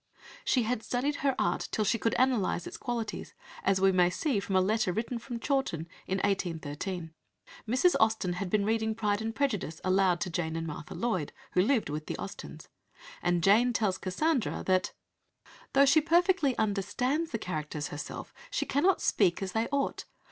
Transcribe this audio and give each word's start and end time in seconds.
She 0.43 0.63
had 0.63 0.81
studied 0.81 1.17
her 1.17 1.35
art 1.37 1.67
till 1.71 1.85
she 1.85 1.99
could 1.99 2.15
analyze 2.15 2.65
its 2.65 2.75
qualities, 2.75 3.35
as 3.63 3.79
we 3.79 3.91
may 3.91 4.09
see 4.09 4.39
from 4.39 4.55
a 4.55 4.59
letter 4.59 4.91
written 4.91 5.19
from 5.19 5.39
Chawton 5.39 5.87
in 6.07 6.17
1813. 6.23 7.13
Mrs. 7.67 7.93
Austen 7.99 8.33
had 8.33 8.49
been 8.49 8.65
reading 8.65 8.95
Pride 8.95 9.21
and 9.21 9.35
Prejudice 9.35 9.79
aloud 9.83 10.19
to 10.21 10.31
Jane 10.31 10.55
and 10.55 10.65
Martha 10.65 10.95
Lloyd 10.95 11.33
(who 11.51 11.61
lived 11.61 11.89
with 11.91 12.07
the 12.07 12.17
Austens), 12.17 12.67
and 13.21 13.43
Jane 13.43 13.73
tells 13.73 13.99
Cassandra 13.99 14.63
that 14.65 14.91
"Though 15.73 15.85
she 15.85 16.01
perfectly 16.01 16.57
understands 16.57 17.29
the 17.29 17.37
characters 17.37 17.89
herself, 17.89 18.33
she 18.49 18.65
cannot 18.65 19.01
speak 19.03 19.43
as 19.43 19.51
they 19.51 19.67
ought. 19.67 20.05